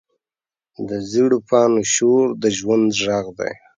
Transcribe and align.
د 0.87 0.89
زېړ 1.09 1.31
پاڼو 1.47 1.81
شور 1.93 2.25
د 2.41 2.43
ژوند 2.57 2.87
غږ 3.03 3.25
دی 3.37 3.53